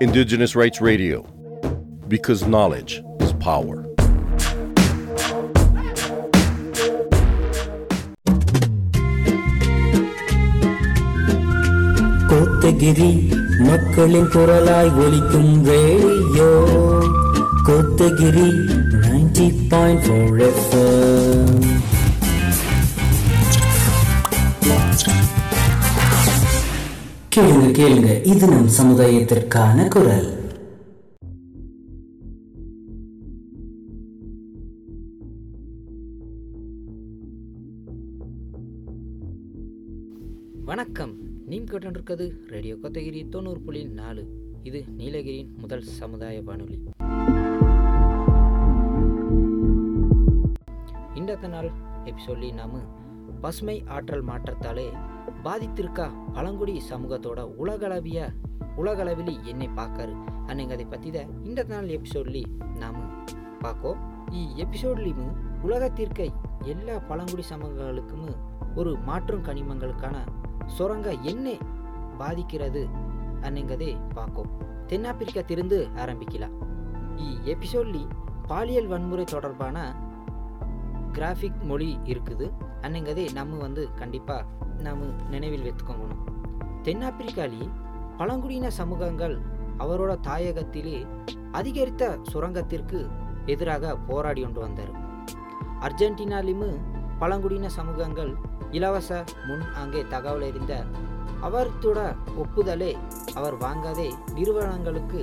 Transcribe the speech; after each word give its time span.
Indigenous 0.00 0.54
Rights 0.54 0.80
Radio, 0.80 1.22
because 2.08 2.46
knowledge 2.46 2.92
is 3.20 3.32
power. 3.34 3.86
Kotagiri 12.30 13.10
மக்களின் 13.68 14.28
குரலாய் 14.34 14.92
ஒலிக்கும் 15.04 15.52
radio 15.68 16.50
Kotagiri 17.68 18.48
ninety 19.04 19.46
point 19.72 20.04
four 20.06 20.40
கேளுங்க 27.35 27.71
கேளுங்க. 27.77 28.25
இது 28.25 28.47
நம் 28.47 28.67
சமுதாயத்திற்கான 28.67 29.87
குரல். 29.89 30.33
வணக்கம். 40.65 41.15
நீம் 41.45 41.65
கேட்டுருக்கிறது 41.65 42.31
ரேடியோ 42.47 42.75
கொத்தகிரி 42.75 43.29
தொண்ணூறு 43.29 43.59
புள்ளி 43.59 43.83
நாலு. 43.83 44.25
இது 44.63 44.83
நீலகிரியின் 44.97 45.55
முதல் 45.57 45.81
சமுதாய 45.81 46.41
வானொலி. 46.41 46.79
இந்த 51.15 51.47
நாள் 51.47 51.71
எபிசோட்லி 52.05 52.53
நாம 52.53 52.79
பசுமை 53.41 53.77
ஆற்றல் 53.95 54.25
மாற்றத்தாலே 54.29 54.87
பாதித்திருக்கா 55.45 56.05
பழங்குடி 56.33 56.75
சமூகத்தோட 56.89 57.39
உலகளவிய 57.61 58.19
உலகளவில் 58.81 59.33
என்னை 59.43 59.69
பார்க்காரு. 59.79 60.13
அன்னைங்கதை 60.49 60.85
பற்றி 60.89 61.09
தான் 61.11 61.29
இந்த 61.43 61.61
நாள் 61.63 61.87
எபிசோட்லி 61.87 62.43
நாம் 62.81 62.97
பார்க்கோம். 63.61 63.99
ஈ 64.39 64.41
எபிசோட்லேயும் 64.63 65.33
உலகத்திற்க 65.61 66.21
எல்லா 66.73 66.95
பழங்குடி 67.09 67.43
சமூகங்களுக்கும் 67.49 68.27
ஒரு 68.75 68.91
மாற்றும் 69.09 69.43
கனிமங்களுக்கான 69.43 70.15
சுரங்க 70.77 71.09
என்ன 71.31 71.47
பாதிக்கிறது 72.17 72.83
அன்னைங்கதே 73.41 73.91
பார்க்கும். 74.13 74.51
தென்னாப்பிரிக்கா 74.87 75.41
திருந்து 75.51 75.77
ஆரம்பிக்கலாம். 76.03 76.55
இ 77.25 77.27
எபிசோட்லி 77.53 78.03
பாலியல் 78.47 78.87
வன்முறை 78.87 79.23
தொடர்பான 79.23 79.77
கிராஃபிக் 81.17 81.61
மொழி 81.63 81.89
இருக்குது. 82.05 82.47
ಅನ್ನಂಗದೇ 82.84 83.24
நம்ம 83.32 83.58
வந்து 83.58 83.82
கண்டிப்பாக 83.94 84.46
நாம் 84.82 85.02
நினைவில் 85.30 85.64
வைத்துக்கோங்கணும் 85.64 86.22
தென்னாப்பிரிக்காலி 86.82 87.62
பழங்குடியின 88.18 88.70
சமூகங்கள் 88.78 89.36
அவரோட 89.78 90.12
தாயகத்திலே 90.26 90.96
அதிகரித்த 91.52 92.04
சுரங்கத்திற்கு 92.30 92.98
எதிராக 93.46 93.92
போராடி 94.08 94.40
கொண்டு 94.42 94.60
வந்தார் 94.60 94.92
அர்ஜென்டினாலியும் 95.86 96.74
பழங்குடியின 97.18 97.70
சமூகங்கள் 97.70 98.32
இலவச 98.70 99.10
முன் 99.46 99.64
அங்கே 99.74 100.02
தகவல் 100.08 100.44
அறிந்த 100.44 100.74
அவர்தோட 101.42 101.98
ஒப்புதலே 102.38 102.92
அவர் 103.34 103.56
வாங்காதே 103.58 104.08
நிறுவனங்களுக்கு 104.34 105.20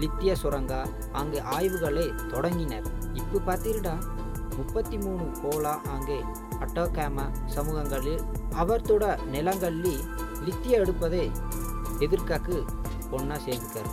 லித்திய 0.00 0.32
சுரங்கா 0.42 0.80
அங்கே 1.12 1.40
ஆய்வுகளை 1.54 2.06
தொடங்கினர் 2.30 2.88
இப்போ 3.14 3.38
பார்த்தீங்கன்னா 3.46 3.94
முப்பத்தி 4.56 4.96
மூணு 4.98 5.24
கோலா 5.42 5.74
அங்கே 5.90 6.18
அட்டோகேம 6.61 7.19
சமூகங்களில் 7.55 8.23
அவர்தோட 8.57 9.19
நிலங்களில் 9.25 10.03
லித்திய 10.43 10.77
எடுப்பதை 10.77 11.25
எதிர்க்காக்கு 11.99 12.57
ஒன்றா 13.11 13.37
சேர்ந்துக்காரு 13.37 13.91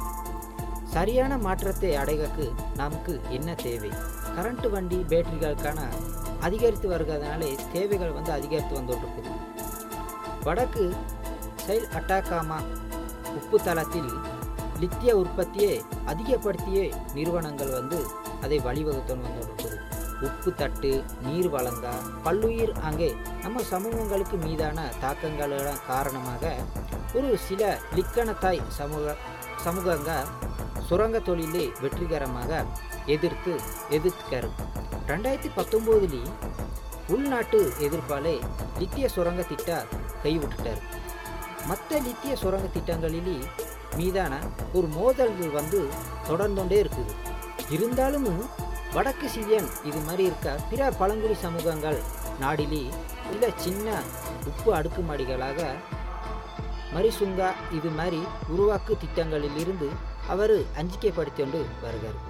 சரியான 0.92 1.38
மாற்றத்தை 1.38 1.96
அடைகக்கு 1.96 2.52
நமக்கு 2.74 3.20
என்ன 3.30 3.54
தேவை? 3.54 3.90
கரண்ட் 4.36 4.66
வண்டி 4.66 4.96
பேட்டரிகளுக்கான 4.96 5.80
அதிகரித்து 6.40 6.88
வருகிறதுனாலே 6.88 7.50
தேவைகள் 7.72 8.12
வந்து 8.12 8.32
அதிகரித்து 8.32 8.74
வந்துட்டு 8.74 9.32
வடக்கு 10.44 10.84
செயல் 11.66 11.88
அட்டாக்காமா 11.94 12.58
உப்பு 13.36 13.58
தளத்தில் 13.64 14.10
லித்திய 14.80 15.12
உற்பத்தியை 15.12 15.76
அதிகப்படுத்திய 16.06 16.80
நிறுவனங்கள் 17.14 17.70
வந்து 17.70 17.98
அதை 18.42 18.58
வழிவகுத்து 18.58 19.14
வந்துருக்குது 19.16 19.78
உப்பு 20.22 20.54
தட்டு 20.54 21.04
நீர் 21.22 21.48
வழங்கா 21.48 21.92
பல்லுயிர் 22.22 22.72
அங்கே. 22.72 23.16
நம்ம 23.42 23.62
சமூகங்களுக்கு 23.62 24.36
மீதான 24.36 24.92
தாக்கங்களோட 25.02 25.72
காரணமாக 25.86 26.56
ஒரு 27.14 27.38
சில 27.38 27.78
லிக்கணத்தாய் 27.94 28.60
சமூக 28.68 29.16
சமூகங்க 29.64 30.24
சுரங்க 30.88 31.18
தொழிலே 31.18 31.72
வெற்றிகரமாக 31.80 32.64
எதிர்த்து 33.06 33.60
எதிர்த்துக்காரு 33.90 34.50
ரெண்டாயிரத்தி 35.06 35.50
பத்தொம்போதுலேயும் 35.56 36.36
உள்நாட்டு 37.08 37.72
எதிர்ப்பாலே 37.80 38.40
லித்திய 38.78 39.08
சுரங்க 39.08 39.42
திட்ட 39.42 39.84
கைவிட்டுட்டார் 40.22 40.80
மற்ற 41.66 42.00
லித்திய 42.00 42.34
சுரங்க 42.34 42.66
திட்டங்களிலே 42.66 43.38
மீதான 43.96 44.38
ஒரு 44.72 44.86
மோதல்கள் 44.86 45.50
வந்து 45.50 45.88
தொடர்ந்துட்டே 46.28 46.74
இருக்குது. 46.74 47.14
இருந்தாலும் 47.70 48.48
வடக்கு 48.94 49.26
சிவியன் 49.28 49.68
இது 49.84 49.98
மாதிரி 49.98 50.24
இருக்க? 50.24 50.48
பிற 50.70 50.90
பழங்குடி 50.90 51.34
சமூகங்கள் 51.34 51.98
நாடிலி 52.40 52.82
இல்லை 53.32 53.50
சின்ன 53.56 53.88
உப்பு 54.46 54.70
அடுக்குமாடிகளாக 54.74 55.60
மரிசுங்கா 56.94 57.48
இது 57.72 57.88
மாதிரி 57.90 58.20
உருவாக்கு 58.52 58.92
திட்டங்களில் 58.98 59.56
இருந்து 59.56 59.88
அவர் 60.28 60.54
அஞ்சிக்கைப்படுத்தி 60.80 61.42
கொண்டு 61.42 61.60
வருகிறார். 61.82 62.20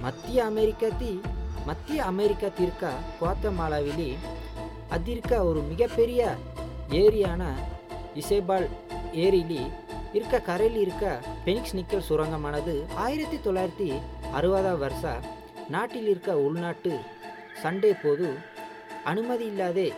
மத்திய 0.00 0.44
அமெரிக்கத்தி 0.44 1.10
மத்திய 1.66 2.04
அமெரிக்கத்திற்க 2.04 2.92
குவாத்தமாலாவிலே 3.20 4.10
அதிர்க்க 4.90 5.40
ஒரு 5.44 5.60
மிகப்பெரிய 5.62 6.20
ஏரியான 7.02 7.42
இசேபால் 8.14 8.68
ஏரியிலி 9.24 9.60
இருக்க 10.12 10.40
கரையில் 10.40 10.80
இருக்க 10.80 11.06
பெனிக்ஸ் 11.44 11.74
நிக்கல் 11.74 12.06
சுரங்கமானது 12.08 12.74
ஆயிரத்தி 12.96 13.36
தொள்ளாயிரத்தி 13.36 13.88
அறுபதாம் 14.36 14.78
வருஷா? 14.78 15.20
நாட்டில் 15.68 16.08
இருக்க 16.08 16.38
உள்நாட்டு 16.38 16.98
சண்டே 17.62 17.92
போது 18.02 18.34
அனுமதி 19.04 19.44
இல்லாதே 19.44 19.92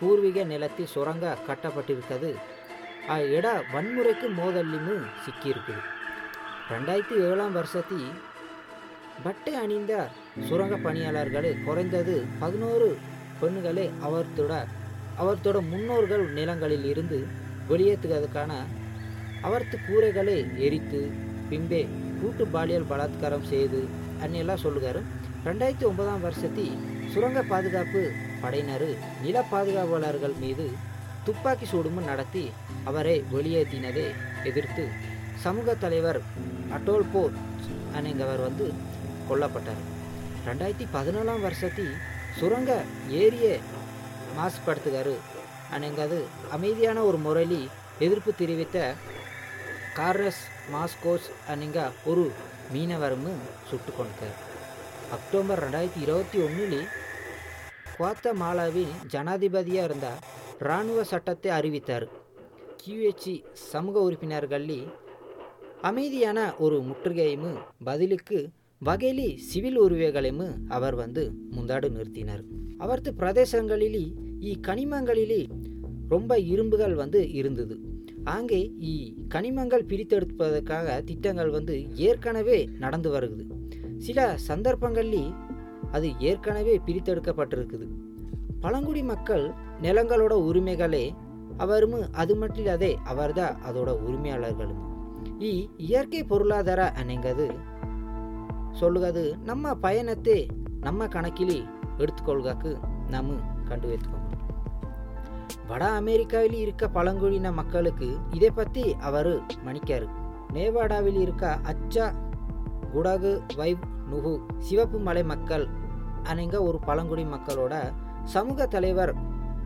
பூர்வீக 0.00 0.44
நிலத்தில் 0.44 0.86
சுரங்க 0.86 1.36
கட்டப்பட்டிருக்கிறது. 1.48 2.34
இட 3.36 3.64
வன்முறைக்கு 3.72 4.28
மோதல்லையும் 4.38 5.04
சிக்கியிருக்குது. 5.24 5.82
ரெண்டாயிரத்தி 6.70 7.16
ஏழாம் 7.28 7.56
வருஷத்தி 7.56 8.00
பட்டை 9.22 9.54
அணிந்த 9.54 10.08
சுரங்க 10.48 10.76
பணியாளர்களே 10.76 11.64
குறைந்தது 11.64 12.26
பதினோரு 12.38 12.96
பெண்களே 13.40 13.90
அவர்தோட 14.04 14.52
அவர்தோட 15.18 15.68
முன்னோர்கள் 15.68 16.32
நிலங்களில் 16.32 16.84
இருந்து 16.84 17.26
வெளியேற்றுவதற்கான 17.68 18.52
அவர்த்து 19.40 19.78
கூரைகளை 19.88 20.58
எரித்து 20.58 21.10
பின்பே 21.50 21.88
கூட்டு 22.20 22.46
பாலியல் 22.46 22.88
பலாத்காரம் 22.90 23.48
செய்து 23.48 23.80
அன்னியெல்லாம் 24.22 24.62
சொல்லுகாரு 24.64 25.00
ரெண்டாயிரத்தி 25.44 25.84
ஒன்பதாம் 25.84 26.24
வருஷத்தி 26.24 26.66
சுரங்க 27.14 27.42
பாதுகாப்பு 27.42 28.12
படையினர் 28.42 28.88
நில 29.22 29.42
பாதுகாவலர்கள் 29.50 30.34
மீது 30.40 30.66
துப்பாக்கி 31.24 31.64
சூடும் 31.64 32.04
நடத்தி 32.04 32.50
அவரை 32.84 33.24
வெளியேற்றினதை 33.32 34.04
எதிர்த்து 34.44 34.84
சமூக 35.36 35.74
தலைவர் 35.74 36.20
அட்டோல்போ 36.76 37.22
அன்னைங்கவர் 37.96 38.40
வந்து 38.40 38.72
கொல்லப்பட்டார். 39.30 39.82
ரெண்டாயிரத்தி 40.46 40.86
பதினேழாம் 40.90 41.40
வருஷத்தில் 41.40 41.92
சுரங்க 42.38 42.82
ஏரிய 43.08 43.58
மாசுபடுத்துகாரு 44.36 45.14
அன்னைங்கது 45.74 46.18
அமைதியான 46.50 47.02
ஒரு 47.02 47.16
முறையில் 47.16 47.68
எதிர்ப்பு 47.98 48.34
தெரிவித்த 48.34 48.94
கார்லஸ் 49.94 50.42
மாஸ்கோஸ் 50.72 51.28
அன்னைங்க 51.48 51.90
ஒரு 52.04 52.30
மீனவரும் 52.74 53.26
சுட்டு 53.70 53.92
கொண்டார் 53.96 54.36
அக்டோபர் 55.10 55.62
ரெண்டாயிரத்தி 55.64 56.00
இருபத்தி 56.02 56.38
ஒன்றில் 56.38 56.86
குவாத்தமாலாவின் 57.98 58.92
ஜனாதிபதியாக 59.10 59.84
இருந்த 59.84 60.08
இராணுவ 60.58 61.04
சட்டத்தை 61.04 61.50
அறிவித்தார். 61.50 62.08
கியூஹெச்சி 62.82 63.44
சமூக 63.52 64.00
உறுப்பினர்களில் 64.00 64.86
அமைதியான 65.80 66.54
ஒரு 66.58 66.78
முற்றுகையும் 66.80 67.58
பதிலுக்கு 67.84 68.48
வகையிலி 68.84 69.36
சிவில் 69.36 69.78
உரிமைகளையும் 69.78 70.68
அவர் 70.68 70.94
வந்து 70.94 71.32
முந்தாடு 71.50 71.90
நிறுத்தினார். 71.90 72.44
அவரது 72.78 73.14
பிரதேசங்களிலே 73.18 74.14
இ 74.40 74.54
கனிமங்களிலே 74.66 75.50
ரொம்ப 76.08 76.38
இரும்புகள் 76.38 76.94
வந்து 76.94 77.32
இருந்தது. 77.32 77.89
அங்கே 78.24 78.60
இ 78.80 78.94
கனிமங்கள் 79.28 79.88
பிரித்தெடுப்பதற்காக 79.88 81.04
திட்டங்கள் 81.04 81.50
வந்து 81.50 81.74
ஏற்கனவே 81.94 82.68
நடந்து 82.78 83.10
வருகுது. 83.10 83.44
சில 83.98 84.36
சந்தர்ப்பங்களில் 84.38 85.32
அது 85.90 86.18
ஏற்கனவே 86.18 86.80
பிரித்தெடுக்கப்பட்டிருக்குது. 86.86 87.86
பழங்குடி 88.60 89.02
மக்கள் 89.02 89.52
நிலங்களோட 89.82 90.32
உரிமைகளே 90.32 91.04
அவரும் 91.56 91.96
அது 92.12 92.36
மட்டும் 92.36 92.58
இல்லாதே 92.58 92.96
அவர்தான் 93.04 93.56
அதோட 93.68 93.90
உரிமையாளர்களும். 94.06 94.80
இ 95.40 95.68
இயற்கை 95.76 96.22
பொருளாதார 96.24 96.92
அணைங்கிறது 97.02 97.48
சொல்லுகிறது 98.72 99.36
நம்ம 99.44 99.74
பயணத்தை 99.74 100.48
நம்ம 100.80 101.06
கணக்கிலே 101.06 101.60
எடுத்துக்கொள்காக்கு 101.98 102.76
நம்ம 103.08 103.38
கண்டு 103.68 103.88
வைத்துக்கோங்க 103.88 104.29
வட 105.70 105.84
அமெரிக்காவில் 106.00 106.54
இருக்க 106.54 106.84
பழங்குடியின 106.88 107.48
மக்களுக்கு 107.58 108.06
இதை 108.36 108.50
பற்றி 108.50 108.84
அவர் 109.08 109.32
மணிக்காரு. 109.66 110.06
நேவாடாவில் 110.54 111.18
இருக்க 111.24 111.44
அச்சா 111.72 112.06
குடகு 112.94 113.32
வைவ் 113.58 113.82
நுகு 114.10 114.32
சிவப்பு 114.58 114.98
மலை 114.98 115.22
மக்கள் 115.32 115.66
அனைங்க 116.22 116.56
ஒரு 116.68 116.78
பழங்குடி 116.88 117.24
மக்களோட 117.24 117.74
சமூக 118.24 118.66
தலைவர் 118.66 119.12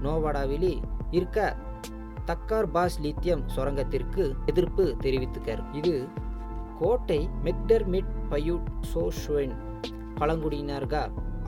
நோவாடாவில் 0.03 0.69
இருக்க 1.11 1.39
தக்கார் 2.25 2.69
பாஸ் 2.75 2.99
லித்தியம் 3.01 3.45
சுரங்கத்திற்கு 3.55 4.25
எதிர்ப்பு 4.47 4.85
தெரிவித்துக்கார். 5.03 5.63
இது 5.73 5.95
கோட்டை 6.79 7.21
மெக்டர்மிட் 7.45 8.13
பயூட் 8.31 8.69
சோஷுவன் 8.93 9.55
பழங்குடியினர்கா 10.21 11.03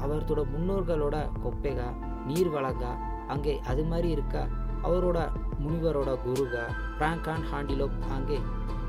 அவர்களோட 0.05 0.43
முன்னோர்களோட 0.55 1.17
கொப்பைகா 1.44 1.91
நீர் 2.26 2.49
வளங்கா 2.49 2.94
அங்கே 3.28 3.61
அது 3.67 3.84
மாதிரி 3.84 4.08
இருக்கா 4.08 4.43
அவரோட 4.82 5.19
முனிவரோட 5.58 6.11
குருகா 6.23 6.64
பிராங்கான் 6.99 7.46
ஹாண்டிலோப் 7.52 7.99
அங்கே 8.11 8.38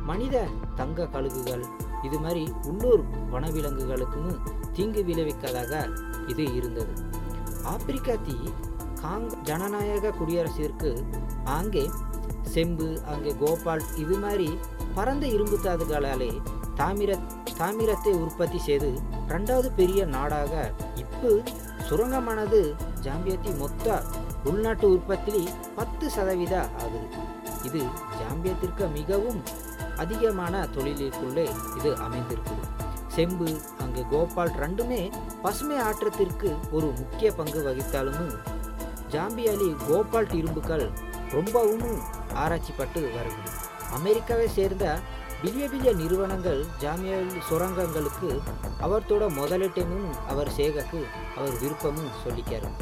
மனித 0.03 0.35
தங்க 0.75 1.07
கழுகுகள் 1.07 1.63
இது 2.03 2.19
மாதிரி 2.19 2.43
உள்ளூர் 2.65 3.03
வனவிலங்குகளுக்கும் 3.29 4.31
தீங்கு 4.73 5.03
விளைவிக்கதாக 5.03 5.73
இது 6.27 6.53
இருந்தது. 6.53 6.93
ஆப்பிரிக்கா 7.63 8.15
தீ 8.15 8.35
காங் 9.01 9.29
ஜனநாயக 9.43 10.11
குடியரசிற்கு 10.11 10.91
அங்கே 11.45 11.83
செம்பு 12.53 12.89
அங்கே 13.05 13.35
கோபால் 13.37 13.83
இது 13.97 14.17
மாதிரி 14.17 14.49
பரந்த 14.95 15.25
இரும்பு 15.27 15.57
தாதுகளாலே 15.65 16.31
தாமிர 16.75 17.11
தாமிரத்தை 17.59 18.13
உற்பத்தி 18.15 18.57
செய்து 18.57 18.89
ரெண்டாவது 19.27 19.71
பெரிய 19.71 20.05
நாடாக 20.05 20.53
இப்போ 20.95 21.31
சுரங்கமானது 21.89 22.59
ஜாம்பியத்தி 23.01 23.51
மொத்த 23.59 23.87
உள்நாட்டு 24.49 24.87
உற்பத்தி 24.95 25.39
பத்து 25.77 26.05
சதவீத 26.15 26.55
ஆகுது. 26.83 27.07
இது 27.67 27.81
ஜாம்பியத்திற்கு 28.19 28.85
மிகவும் 28.99 29.41
அதிகமான 30.03 30.53
தொழிலுக்குள்ளே 30.75 31.45
இது 31.77 31.91
அமைந்திருக்குது. 32.05 32.63
செம்பு 33.15 33.49
அங்கே 33.83 34.03
கோபால் 34.11 34.53
ரெண்டுமே 34.63 35.01
பசுமை 35.43 35.77
ஆற்றத்திற்கு 35.87 36.49
ஒரு 36.77 36.87
முக்கிய 36.99 37.29
பங்கு 37.39 37.61
வகித்தாலும் 37.67 38.31
ஜாம்பியாலி 39.13 39.69
கோபால் 39.87 40.29
இரும்புகள் 40.39 40.85
ரொம்பவும் 41.35 41.87
ஆராய்ச்சிப்பட்டு 42.41 42.99
வருகிறது. 43.15 43.53
அமெரிக்காவை 43.97 44.47
சேர்ந்த 44.57 44.85
பெரிய 45.41 45.63
பெரிய 45.71 45.89
நிறுவனங்கள் 46.01 46.61
ஜாமியல் 46.83 47.33
சுரங்கங்களுக்கு 47.47 48.29
அவர்தோட 48.85 49.23
முதலீட்டையும் 49.39 50.07
அவர் 50.31 50.49
சேகக்கு 50.57 51.01
அவர் 51.37 51.55
விருப்பமும் 51.63 52.15
சொல்லிக்கிறார் 52.23 52.77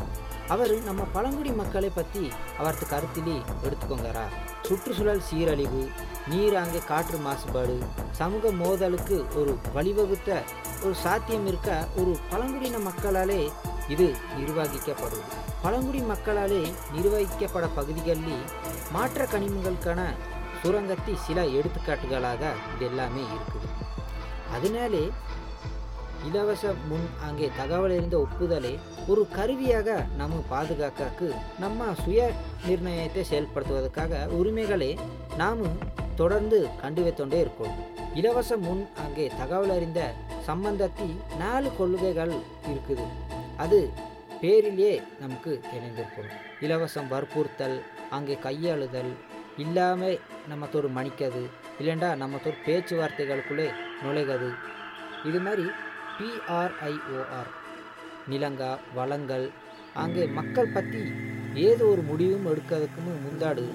அவர் 0.49 0.73
நம்ம 0.83 1.03
பழங்குடி 1.13 1.51
மக்களை 1.51 1.89
பற்றி 1.89 2.23
அவரது 2.57 2.85
கருத்திலே 2.85 3.37
எடுத்துக்கோங்கிறார் 3.63 4.33
சுற்றுச்சூழல் 4.67 5.19
சீரழிவு 5.19 5.81
நீர் 6.27 6.55
அங்கே 6.55 6.81
காற்று 6.87 7.17
மாசுபாடு 7.17 7.75
சமூக 8.11 8.51
மோதலுக்கு 8.51 9.25
ஒரு 9.35 9.57
வழிவகுத்த 9.73 10.29
ஒரு 10.83 10.95
சாத்தியம் 10.95 11.47
இருக்க 11.47 11.87
ஒரு 11.95 12.19
பழங்குடியின 12.29 12.77
மக்களாலே 12.77 13.41
இது 13.87 14.07
நிர்வகிக்கப்படும் 14.37 15.25
பழங்குடி 15.61 16.01
மக்களாலே 16.03 16.61
நிர்வகிக்கப்பட 16.95 17.65
பகுதிகளில் 17.75 18.45
மாற்ற 18.91 19.25
கனிமங்களுக்கான 19.25 20.01
சுரங்கத்தி 20.63 21.13
சில 21.15 21.41
எடுத்துக்காட்டுகளாக 21.43 22.43
இது 22.75 22.85
எல்லாமே 22.85 23.21
இருக்குது. 23.21 23.67
அதனாலே 24.53 25.03
இலவச 26.27 26.63
முன் 26.89 27.07
அங்கே 27.27 27.47
தகவல் 27.57 27.93
இருந்த 27.95 28.15
ஒப்புதலை 28.19 28.71
ஒரு 29.07 29.21
கருவியாக 29.35 29.89
நம்ம 30.19 30.39
பாதுகாக்கக்கு 30.51 31.27
நம்ம 31.63 31.87
சுய 32.03 32.21
நிர்ணயத்தை 32.67 33.23
செயல்படுத்துவதற்காக 33.31 34.23
உரிமைகளை 34.39 34.89
நாம் 35.41 35.61
தொடர்ந்து 36.21 36.57
கண்டுவைத்தோண்டே 36.81 37.39
இருக்கோம். 37.43 37.75
இலவச 38.19 38.57
முன் 38.57 38.83
அங்கே 39.05 39.25
தகவல் 39.39 39.73
அறிந்த 39.77 40.01
சம்பந்தத்தில் 40.47 41.15
நாலு 41.39 41.69
கொள்கைகள் 41.77 42.33
இருக்குது. 42.71 43.05
அது 43.63 43.79
பேரிலே 44.41 44.93
நமக்கு 45.21 45.51
இணைந்திருக்கும் 45.75 46.31
இலவசம் 46.65 47.09
வற்புறுத்தல் 47.13 47.77
அங்கே 48.17 48.35
கையாளுதல் 48.45 49.11
இல்லாமல் 49.63 50.17
நம்மத்தோடு 50.49 50.87
மணிக்கது 50.97 51.43
இல்லைண்டா 51.79 52.09
நம்மத்தோடு 52.21 52.57
பேச்சுவார்த்தைகளுக்குள்ளே 52.67 53.67
நுழைகிறது 54.03 54.49
இது 55.29 55.39
மாதிரி 55.39 55.65
பிஆர்ஐஓஆர் 56.17 57.49
நிலங்கா 58.27 58.69
வளங்கள் 58.93 59.45
அங்கே 59.95 60.23
மக்கள் 60.37 60.73
பற்றி 60.73 61.01
ஏதோ 61.67 61.83
ஒரு 61.85 62.01
முடிவும் 62.01 62.47
எடுக்கிறதுக்குன்னு 62.51 63.13
முந்தாடு 63.25 63.65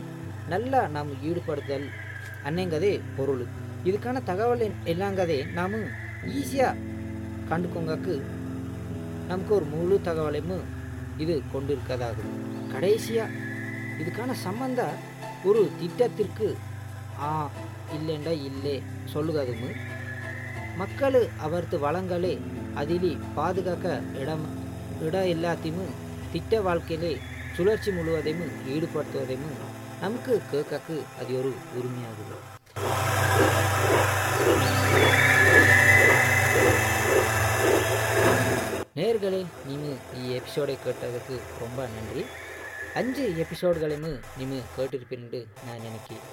நல்லா 0.48 0.80
நாம் 0.88 1.10
ஈடுபடுதல் 1.22 1.86
அன்னைங்கதே 2.44 2.92
பொருள். 3.16 3.44
இதுக்கான 3.84 4.22
தகவல் 4.22 4.64
எல்லாங்கதே 4.84 5.38
நாம் 5.54 5.76
ஈஸியாக 6.38 6.80
கண்டுக்கோங்கக்கு 7.50 8.14
நமக்கு 9.28 9.52
ஒரு 9.54 9.64
முழு 9.64 9.96
தகவலையும் 10.08 10.64
இது 11.18 11.34
கொண்டிருக்கதாகும் 11.52 12.34
கடைசியாக 12.72 13.38
இதுக்கான 14.02 14.34
சம்பந்த 14.46 14.80
ஒரு 15.44 15.62
திட்டத்திற்கு 15.80 16.48
ஆ 17.22 17.30
இல்லைண்டா 17.96 18.34
இல்லை 18.48 18.76
சொல்லுகதும். 19.14 19.72
மக்கள் 20.80 21.18
அவரது 21.44 21.76
வளங்களை 21.84 22.32
அதிலே 22.80 23.12
பாதுகாக்க 23.38 23.86
இடம் 24.22 24.44
இடம் 25.06 25.28
எல்லாத்தையும் 25.34 25.90
திட்ட 26.32 26.60
வாழ்க்கையிலே 26.66 27.12
சுழற்சி 27.56 27.90
முழுவதையும் 27.96 28.52
ஈடுபடுத்துவதையும் 28.74 29.56
நமக்கு 30.02 30.34
கேட்கக்கு 30.52 30.96
அது 31.20 31.32
ஒரு 31.40 31.50
உரிமையாகுது. 31.78 32.36
நேர்களே 38.98 39.42
நீங்கள் 39.68 39.98
ಈ 40.20 40.32
எபிசோடை 40.38 40.76
கேட்டதுக்கு 40.86 41.36
ரொம்ப 41.62 41.80
நன்றி. 41.96 42.22
அஞ்சு 42.94 43.24
எபிசோடுகளையும் 43.42 44.20
நீங்கள் 44.38 44.70
கேட்டிருப்பீன்னு 44.76 45.40
நான் 45.66 45.82
நினைக்கிறேன். 45.82 46.24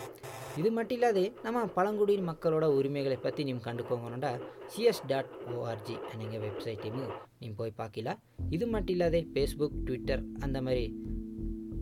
இது 0.58 0.72
மட்டும் 0.72 0.98
இல்லாத 0.98 1.32
நம்ம 1.44 1.66
பழங்குடியின் 1.76 2.28
மக்களோட 2.30 2.64
உரிமைகளை 2.64 3.18
பற்றி 3.18 3.44
நீ 3.44 3.54
கண்டுக்கோங்கன்னா 3.54 4.32
சிஎஸ் 4.68 5.02
டாட் 5.08 5.30
ஓஆர்ஜி 5.56 5.96
அப்படிங்கிற 6.04 6.40
வெப்சைட்டையும் 6.44 7.12
நீ 7.40 7.50
போய் 7.50 7.72
பார்க்கலாம் 7.76 8.20
இது 8.50 8.68
மட்டும் 8.68 8.96
இல்லாத 8.96 9.18
ஃபேஸ்புக் 9.34 9.78
ட்விட்டர் 9.84 10.24
அந்த 10.40 10.62
மாதிரி 10.62 10.86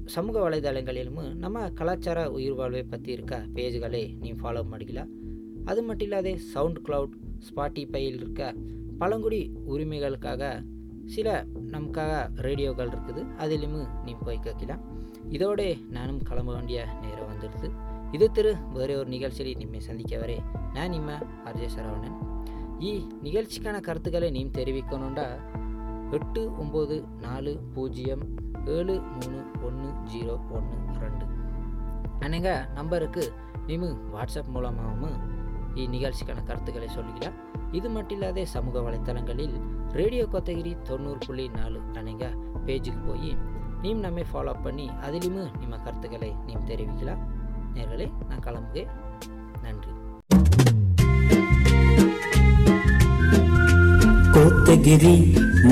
சமூக 0.06 0.50
வலைதளங்களிலும் 0.50 1.36
நம்ம 1.36 1.70
கலாச்சார 1.70 2.32
உயிர் 2.32 2.54
வாழ்வை 2.54 2.84
பற்றி 2.84 3.12
இருக்க 3.12 3.38
பேஜுகளை 3.54 4.04
நீ 4.20 4.32
ஃபாலோ 4.34 4.64
பண்ணிக்கலாம் 4.72 5.12
அது 5.66 5.84
மட்டும் 5.84 6.08
இல்லாத 6.08 6.36
சவுண்ட் 6.54 6.80
க்ளவுட் 6.88 7.16
ஸ்பாட்டிஃபையில் 7.48 8.20
இருக்க 8.20 8.54
பழங்குடி 8.98 9.52
உரிமைகளுக்காக 9.68 10.44
சில 11.06 11.46
நமக்காக 11.72 12.14
ரேடியோக்கள் 12.36 12.92
இருக்குது. 12.94 13.36
அதிலும் 13.36 13.88
நீ 14.04 14.16
போய் 14.26 14.40
கேட்கலாம் 14.40 14.84
இதோட 15.30 15.90
நானும் 15.90 16.22
கிளம்ப 16.24 16.54
வேண்டிய 16.54 16.88
நேரம் 17.02 17.30
வந்துடுது. 17.32 17.70
இது 18.12 18.32
திரு 18.32 18.56
வேறே 18.74 18.96
ஒரு 18.96 19.10
நிகழ்ச்சியில் 19.10 19.58
நிம்மை 19.58 19.80
சந்திக்க 19.80 20.18
வரே. 20.18 20.38
நான் 20.74 20.90
நிம்ம 20.90 21.18
அர்ஜய் 21.44 21.74
சரவணன். 21.78 22.18
ಈ 22.80 23.08
நிகழ்ச்சிக்கான 23.24 23.80
கருத்துக்களை 23.82 24.30
நீ 24.30 24.46
தெரிவிக்கணுண்டா 24.46 25.28
எட்டு 26.12 26.52
ஒம்பது 26.64 27.04
நாலு 27.22 27.58
பூஜ்ஜியம் 27.74 28.24
ஏழு 28.66 29.02
மூணு 29.02 29.40
ஒன்று 29.64 29.90
ஜீரோ 30.14 30.36
ஒன்று 30.52 31.00
ரெண்டு. 31.00 31.26
அன்னைங்க 32.20 32.52
நம்பருக்கு 32.74 33.34
நிமு 33.68 33.90
வாட்ஸ்அப் 34.14 34.48
மூலமாகவும் 34.48 35.18
இந்நிகழ்ச்சிக்கான 35.76 36.44
கருத்துக்களை 36.46 36.88
சொல்லிக்கலாம் 36.98 37.38
இது 37.72 37.90
மட்டும் 37.90 38.18
இல்லாத 38.18 38.46
சமூக 38.46 38.80
வலைத்தளங்களில் 38.80 39.56
ரேடியோ 39.92 40.24
கொத்தகிரி 40.34 40.72
தொண்ணூறு 40.84 41.18
புள்ளி 41.26 41.46
நாலு 41.48 41.80
அன்னைங்க 41.94 42.28
பேஜுக்கு 42.66 43.02
போய் 43.08 43.32
நீம் 43.82 44.00
நம்மை 44.00 44.24
ஃபாலோ 44.34 44.54
பண்ணி 44.64 44.90
அதிலுமே 45.08 45.44
நம்ம 45.60 45.78
கருத்துக்களை 45.78 46.30
நீம் 46.46 46.68
தெரிவிக்கலாம். 46.68 47.24
நேர்களே 47.74 48.08
நான் 48.30 48.44
கிளம்புகிறேன். 48.46 48.92
நன்றி. 49.62 49.94
கோத்தகிரி 54.36 55.16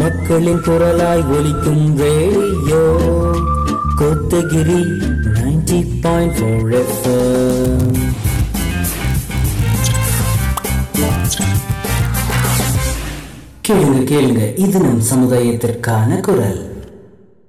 மக்களின் 0.02 0.62
குரலாய் 0.68 1.24
ஒலிக்கும் 1.38 1.86
radio. 2.04 2.82
Kotagiri 4.02 4.82
ninety 5.36 5.80
point 6.04 6.38
four 6.38 6.64
கேளுங்க 13.68 14.00
கேளுங்க. 14.12 14.58
இது 14.58 14.80
நம் 14.80 15.02
சமுதாயத்திற்கான 15.02 16.20
குரல். 16.20 16.73